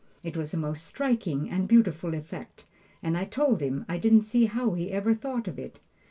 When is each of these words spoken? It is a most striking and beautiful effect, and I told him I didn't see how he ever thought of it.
It 0.23 0.35
is 0.35 0.51
a 0.51 0.57
most 0.57 0.87
striking 0.87 1.47
and 1.51 1.67
beautiful 1.67 2.15
effect, 2.15 2.65
and 3.03 3.15
I 3.15 3.23
told 3.25 3.61
him 3.61 3.85
I 3.87 3.99
didn't 3.99 4.23
see 4.23 4.45
how 4.45 4.71
he 4.71 4.89
ever 4.91 5.13
thought 5.13 5.47
of 5.47 5.59
it. 5.59 5.77